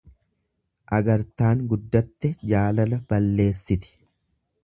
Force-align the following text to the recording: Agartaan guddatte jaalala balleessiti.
Agartaan 0.99 1.61
guddatte 1.73 2.33
jaalala 2.53 3.01
balleessiti. 3.13 3.95